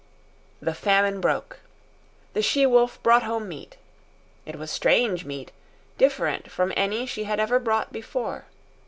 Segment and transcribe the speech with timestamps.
[0.63, 1.59] The famine broke.
[2.33, 3.77] The she wolf brought home meat.
[4.47, 5.51] It was strange meat,
[5.99, 8.45] different from any she had ever brought before.